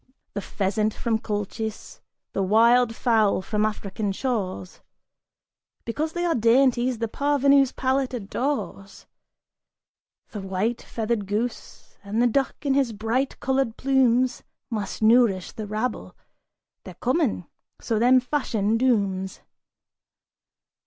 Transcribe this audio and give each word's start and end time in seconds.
The 0.33 0.41
pheasant 0.41 0.95
from 0.95 1.19
Colchis, 1.19 2.01
the 2.33 2.41
wild 2.41 2.95
fowl 2.95 3.43
from 3.43 3.67
African 3.67 4.11
shores, 4.11 4.81
Because 5.85 6.13
they 6.13 6.25
are 6.25 6.33
dainties, 6.33 6.97
the 6.97 7.07
parvenu's 7.07 7.71
palate 7.71 8.11
adores 8.15 9.05
The 10.31 10.41
white 10.41 10.81
feathered 10.81 11.27
goose, 11.27 11.99
and 12.03 12.19
the 12.19 12.25
duck 12.25 12.55
in 12.65 12.73
his 12.73 12.93
bright 12.93 13.39
colored 13.39 13.77
plumes 13.77 14.41
Must 14.71 15.03
nourish 15.03 15.51
the 15.51 15.67
rabble; 15.67 16.15
they're 16.83 16.95
common, 16.95 17.45
so 17.79 17.99
them 17.99 18.19
Fashion 18.19 18.77
dooms! 18.77 19.41